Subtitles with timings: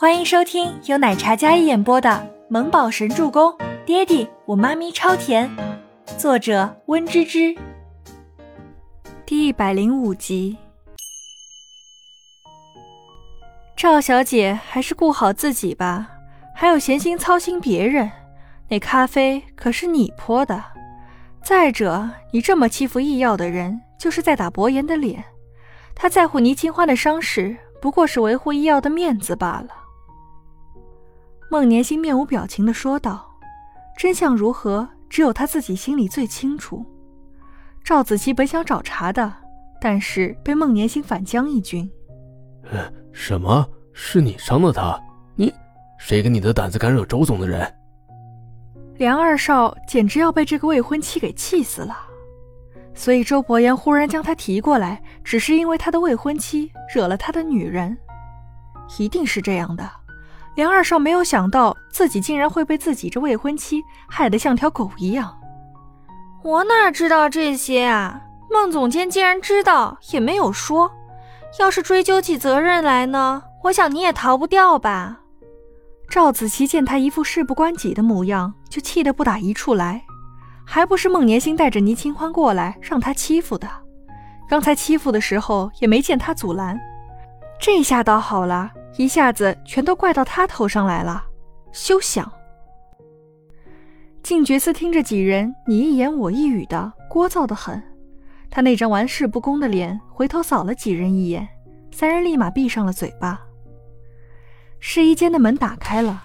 [0.00, 2.08] 欢迎收听由奶茶加一演播的
[2.48, 3.52] 《萌宝神助攻》，
[3.84, 5.54] 爹地我妈咪超甜，
[6.16, 7.54] 作者温芝芝。
[9.26, 10.56] 第一百零五集。
[13.76, 16.08] 赵小姐还是顾好自己吧，
[16.56, 18.10] 还有闲心操心别人。
[18.68, 20.64] 那咖啡可是你泼的。
[21.44, 25.22] 再者，你这么欺负易药的人，就是在打薄言的脸。
[25.94, 29.79] 他在乎倪清欢的伤势，不过是维护易药的面子罢了。
[31.50, 33.28] 孟年星面无表情的说道
[33.98, 36.86] ：“真相如何，只有他自己心里最清楚。”
[37.82, 39.32] 赵子琪本想找茬的，
[39.80, 41.90] 但是被孟年星反将一军
[43.12, 43.68] ：“什么？
[43.92, 44.96] 是你伤了他？
[45.34, 45.52] 你
[45.98, 47.74] 谁给你的胆子敢惹周总的人？”
[48.98, 51.96] 梁二少简直要被这个未婚妻给气死了，
[52.94, 57.98] 所以周伯言忽然将他提过来，只是因为他的未婚妻惹了他的女人，
[59.00, 59.90] 一定是这样的。
[60.60, 65.38] 梁二少没有想到自己竟然会被自己这未婚妻害得像条狗一样。
[66.42, 68.20] 我哪知道这些啊？
[68.50, 70.92] 孟总监既然知道，也没有说。
[71.58, 73.42] 要是追究起责任来呢？
[73.62, 75.20] 我想你也逃不掉吧。
[76.10, 80.04] 赵子琪见他一副事不关己的模样，就气得不打一处来，
[80.66, 83.66] 还不是孟年心带着倪清欢过来让他欺负的。
[84.46, 86.78] 刚才欺负的时候也没见他阻拦，
[87.58, 91.24] 这下倒好了，一下子全都怪到他头上来了，
[91.72, 92.30] 休想！
[94.22, 97.82] 静觉寺听着几人你一言我一语的，聒噪的很。
[98.50, 101.48] 他那张玩世不恭的脸回头扫了几人一眼，
[101.92, 103.40] 三人立马闭上了嘴巴。
[104.78, 106.22] 试衣间的门打开了，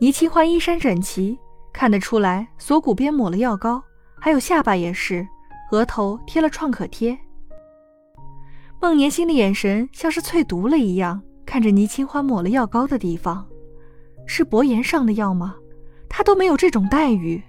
[0.00, 1.38] 倪清欢衣衫整齐，
[1.72, 3.82] 看得出来锁骨边抹了药膏，
[4.18, 5.26] 还有下巴也是，
[5.70, 7.16] 额头贴了创可贴。
[8.80, 13.48] 孟年心的眼神像是淬毒了一样，看着倪清欢抹了药膏的地方，
[14.26, 15.56] 是薄言上的药吗？
[16.06, 17.42] 他都没有这种待遇。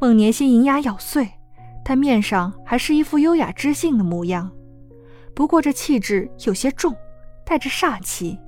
[0.00, 1.28] 孟年心银牙咬碎，
[1.84, 4.50] 但面上还是一副优雅知性的模样，
[5.34, 6.96] 不过这气质有些重，
[7.44, 8.38] 带着煞气。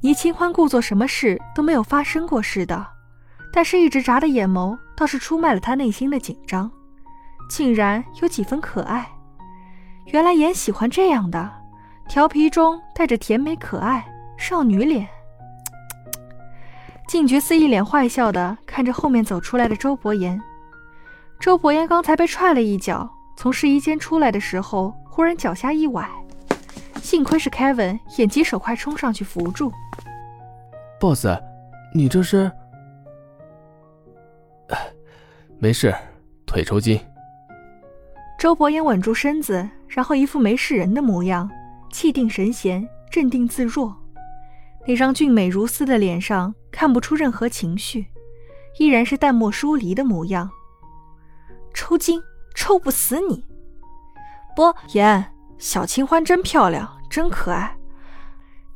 [0.00, 2.86] 倪清欢故作什么事都没有发生过似的，
[3.52, 6.70] 但是一直眨的眼眸倒是出卖了他内心的紧张，
[7.50, 9.10] 竟然有几分可爱。
[10.12, 11.52] 原来颜喜欢这样的，
[12.10, 14.04] 调皮中带着甜美可爱
[14.36, 15.06] 少女脸。
[17.06, 20.42] 静觉寺一脸坏笑的看着后面走出来的周伯言。
[21.38, 26.04] 周伯言刚才被踹了一脚，从试衣间出来的时候，忽然脚下一崴。
[27.00, 29.72] 幸亏是 Kevin，眼疾手快冲上去扶住。
[30.98, 31.28] Boss，
[31.94, 32.50] 你这是？
[35.60, 35.94] 没事，
[36.44, 37.00] 腿抽筋。
[38.36, 41.48] 周伯言稳住身子，然后一副没事人的模样，
[41.90, 43.94] 气定神闲，镇定自若。
[44.86, 48.06] 那张俊美如丝的脸上看不出任何情绪，
[48.78, 50.50] 依然是淡漠疏离的模样。
[51.74, 52.22] 抽筋，
[52.54, 53.44] 抽不死你。
[54.56, 55.32] 不，言。
[55.58, 57.76] 小清欢真漂亮，真可爱。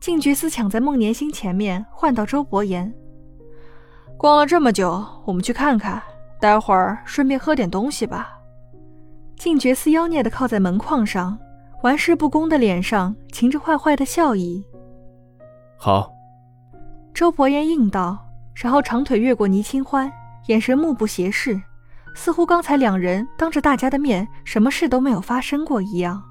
[0.00, 2.92] 静觉寺抢在孟年心前面，换到周伯言。
[4.19, 6.03] 逛了这么久，我们去看看，
[6.38, 8.38] 待会儿顺便喝点东西吧。
[9.38, 11.38] 静觉寺妖孽的靠在门框上，
[11.84, 14.65] 玩世不恭的脸上噙着坏坏的笑意。
[15.77, 16.11] 好。
[17.12, 18.19] 周伯言应道，
[18.55, 20.11] 然后长腿越过倪清欢，
[20.47, 21.61] 眼神目不斜视，
[22.15, 26.22] 似乎刚才两人当着大家的面，什么事都没有发生过一样。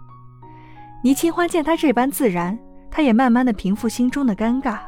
[1.04, 2.58] 倪清欢见他这般自然，
[2.90, 4.80] 他也慢慢的平复心中的尴尬。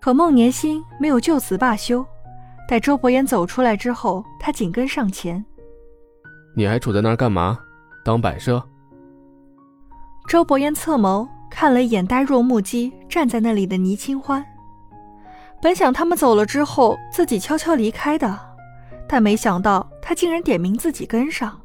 [0.00, 2.04] 可孟年心没有就此罢休，
[2.68, 5.42] 待周伯言走出来之后，他紧跟上前。
[6.56, 7.56] 你还杵在那儿干嘛？
[8.04, 8.60] 当摆设？
[10.26, 14.44] 周伯言侧眸看了一眼呆若木鸡站在那里的倪清欢，
[15.60, 18.38] 本想他们走了之后自己悄悄离开的，
[19.06, 21.60] 但没想到他竟然点名自己跟上。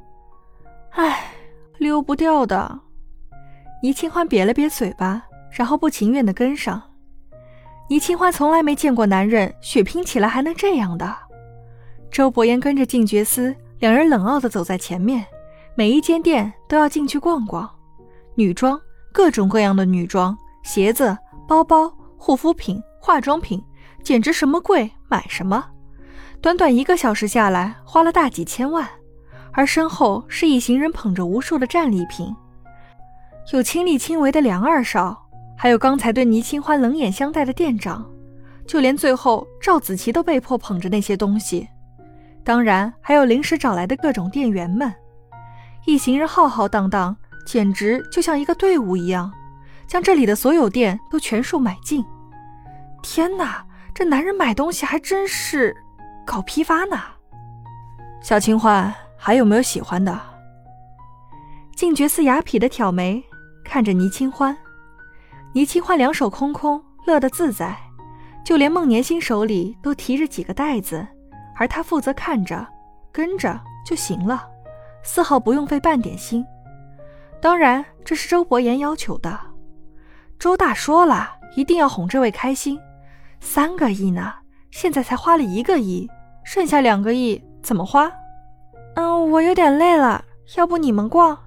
[0.91, 1.31] 唉，
[1.77, 2.79] 溜不掉的。
[3.81, 6.81] 倪清欢瘪了瘪嘴巴，然后不情愿地跟上。
[7.89, 11.15] 倪清欢从来没见过男人血拼起来还能这样的。
[12.11, 15.25] 周伯言跟着静觉司，两人冷傲地走在前面，
[15.75, 17.76] 每一间店都要进去逛逛。
[18.37, 18.79] 女装，
[19.11, 21.17] 各种各样的女装，鞋子、
[21.47, 23.59] 包包、护肤品、化妆品，
[24.03, 25.65] 简直什么贵买什么。
[26.39, 28.87] 短短一个小时下来，花了大几千万，
[29.53, 32.31] 而身后是一行人捧着无数的战利品。
[33.53, 35.19] 有亲力亲为的梁二少，
[35.57, 38.05] 还有刚才对倪清欢冷眼相待的店长，
[38.67, 41.67] 就连最后赵子琪都被迫捧着那些东西。
[42.43, 44.93] 当然，还有临时找来的各种店员们，
[45.87, 49.31] 一行人浩浩荡荡，简直就像一个队伍一样，
[49.87, 52.05] 将这里的所有店都全数买进。
[53.01, 53.63] 天哪，
[53.93, 55.73] 这男人买东西还真是
[56.25, 56.99] 搞批发呢！
[58.21, 60.19] 小清欢，还有没有喜欢的？
[61.73, 63.23] 静觉寺雅痞的挑眉，
[63.63, 64.55] 看着倪清欢。
[65.53, 67.77] 倪清欢两手空空，乐得自在，
[68.43, 71.07] 就连孟年心手里都提着几个袋子，
[71.55, 72.67] 而他负责看着，
[73.09, 74.45] 跟着就行了，
[75.01, 76.45] 丝毫不用费半点心。
[77.41, 79.39] 当然，这是周伯言要求的。
[80.39, 82.79] 周大说了，一定要哄这位开心。
[83.39, 84.33] 三个亿呢，
[84.71, 86.09] 现在才花了一个亿，
[86.43, 88.11] 剩下两个亿怎么花？
[88.95, 90.23] 嗯，我有点累了，
[90.55, 91.37] 要不你们逛？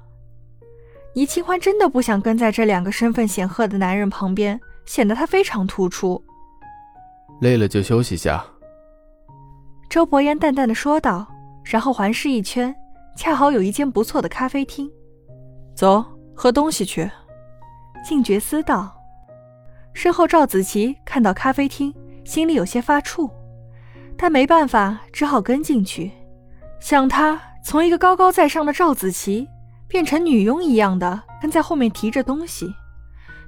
[1.14, 6.22] 倪清欢真的不想跟在这两个身份显赫的男人旁边，显得他非常突出。
[7.40, 8.44] 累了就休息下。
[9.88, 11.26] 周伯言淡淡的说道，
[11.64, 12.72] 然后环视一圈，
[13.16, 14.88] 恰好有一间不错的咖啡厅。
[15.80, 16.04] 走，
[16.34, 17.10] 喝东西去。
[18.04, 18.94] 静觉思道。
[19.94, 23.30] 身后赵子琪看到咖啡厅，心里有些发怵，
[24.14, 26.12] 但没办法，只好跟进去。
[26.80, 29.48] 想他从一个高高在上的赵子琪。
[29.88, 32.72] 变成女佣一样的跟在后面提着东西，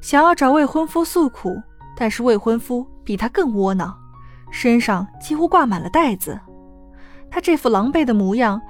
[0.01, 1.55] 想要找未婚夫诉苦，
[1.97, 3.97] 但是未婚夫比他更窝囊，
[4.51, 6.41] 身上几乎挂满了袋子。
[7.31, 8.61] 他这副狼狈的模样，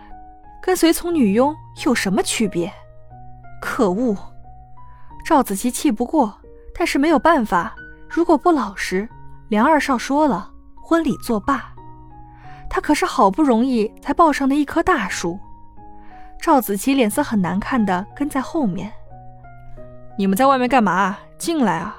[0.60, 1.54] 跟随从女佣
[1.86, 2.70] 有什么区别？
[3.62, 4.16] 可恶！
[5.24, 6.36] 赵子琪气不过，
[6.74, 7.72] 但是没有办法。
[8.10, 9.08] 如果不老实，
[9.48, 10.50] 梁二少说了，
[10.82, 11.72] 婚礼作罢。
[12.68, 15.38] 他可是好不容易才抱上的一棵大树。
[16.40, 18.92] 赵子琪脸色很难看的跟在后面。
[20.18, 21.16] 你们在外面干嘛？
[21.38, 21.96] 进来啊！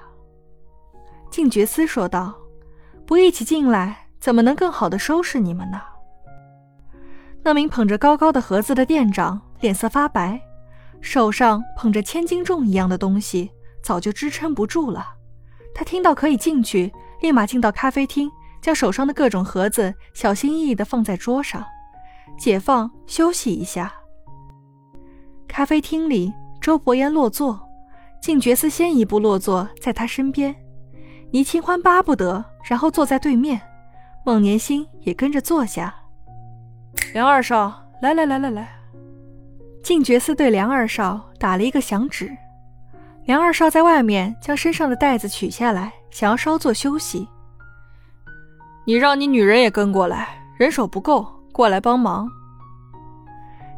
[1.31, 2.35] 静觉司说道
[3.07, 5.81] ：“不一起进来，怎么能更好的收拾你们呢？”
[7.41, 10.41] 那名捧着高高的盒子的店长脸色发白，
[11.03, 13.51] 手上捧着千斤重一样的东西，
[13.83, 15.05] 早就支撑不住了。
[15.75, 16.91] 他听到可以进去，
[17.21, 21.63] 立马进到咖啡厅，将手上的各种盒子小心翼翼地放在桌上，
[22.39, 23.93] 解放休息一下。
[25.45, 27.59] 咖啡厅里，周伯言落座，
[28.21, 30.55] 静觉寺先一步落座在他身边，
[31.31, 33.61] 倪清欢巴不得，然后坐在对面，
[34.25, 35.93] 孟年心也跟着坐下。
[37.13, 38.82] 梁二少，来来来来来。
[39.83, 42.31] 静觉寺对梁二少打了一个响指，
[43.25, 47.27] 梁二少在外面将身上的袋子取下来，想要稍作休息。
[48.85, 52.29] 你让你女人也跟过来，人手不够，过来帮忙。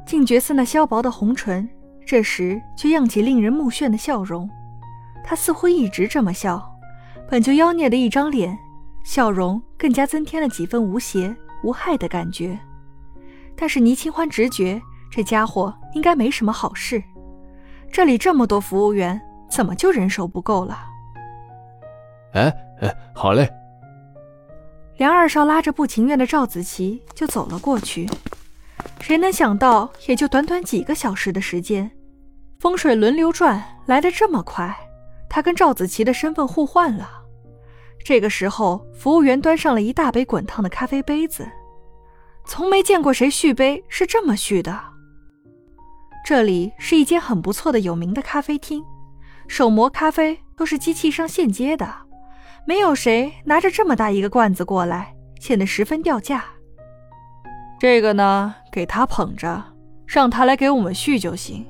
[0.05, 1.67] 静觉寺那削薄的红唇，
[2.05, 4.47] 这时却漾起令人目眩的笑容。
[5.23, 6.63] 他似乎一直这么笑，
[7.27, 8.55] 本就妖孽的一张脸，
[9.03, 12.59] 笑容更加增添了几分无邪无害的感觉。
[13.55, 14.79] 但是倪清欢直觉
[15.15, 17.01] 这家伙应该没什么好事。
[17.89, 20.77] 这里这么多服务员，怎么就人手不够了？
[22.33, 23.49] 哎哎，好嘞。
[24.97, 28.09] 梁二少拉着不情愿的赵子琪就走了过去。
[28.99, 31.89] 谁能想到，也就短短几个小时的时间，
[32.59, 34.75] 风水轮流转来得这么快。
[35.29, 37.09] 他跟赵子琪的身份互换了。
[38.03, 41.47] 这个时候，服务员端上了一大杯滚烫的咖啡杯子，
[42.43, 44.94] 从没见过谁续杯是这么续的。
[46.25, 48.83] 这里是一间很不错的有名的咖啡厅，
[49.47, 51.87] 手磨咖啡都是机器上现接的，
[52.65, 56.43] 没有谁拿着这么大一个罐子过来，显得十分掉价。
[57.79, 59.63] 这个呢，给他捧着，
[60.07, 61.63] 让他来给我们续就行。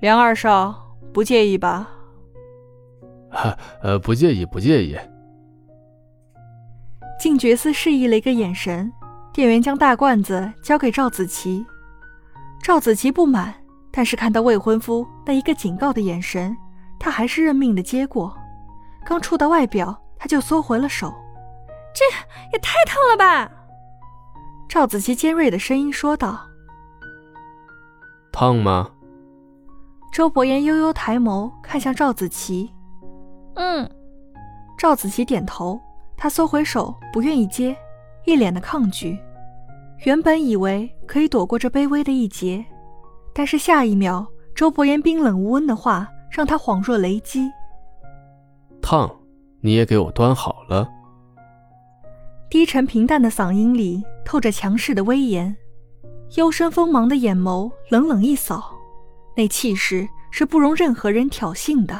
[0.00, 1.90] 梁二少不介意吧？
[3.32, 4.96] 哈， 呃，不介意，不介意。
[7.18, 8.92] 静觉寺示意了一个眼神，
[9.32, 11.66] 店员将大罐子交给赵子琪。
[12.62, 13.52] 赵子琪不满，
[13.92, 16.56] 但是看到未婚夫那一个警告的眼神，
[16.98, 18.34] 他还是认命的接过。
[19.04, 21.12] 刚触到外表，他就缩回了手。
[21.94, 22.04] 这
[22.52, 23.50] 也太烫了吧！
[24.66, 26.48] 赵子琪尖锐的声音说道
[28.32, 28.90] ：“烫吗？”
[30.10, 32.72] 周伯言悠悠抬眸看向赵子琪
[33.56, 33.88] ，“嗯。”
[34.78, 35.78] 赵子琪点头，
[36.16, 37.76] 他缩回手，不愿意接，
[38.24, 39.18] 一脸的抗拒。
[40.04, 42.64] 原本以为可以躲过这卑微的一劫，
[43.34, 47.50] 但是下一秒，周伯言冰冷无温的话让他恍若雷击。
[48.82, 49.10] “烫，
[49.60, 50.88] 你也给我端好了。”
[52.50, 55.56] 低沉平淡的嗓音里透着强势的威严，
[56.36, 58.74] 幽深锋芒的眼眸冷冷一扫，
[59.34, 61.98] 那气势是不容任何人挑衅的。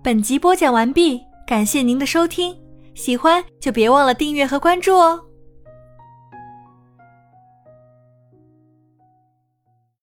[0.00, 2.54] 本集播讲完毕，感谢您的收听，
[2.94, 5.20] 喜欢就别忘了订阅和关注哦。